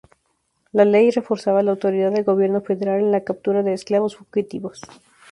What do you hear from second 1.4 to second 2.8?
la autoridad del gobierno